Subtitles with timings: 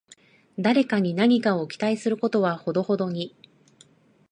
[0.57, 3.35] 誰かに何かを期待することはほどほどに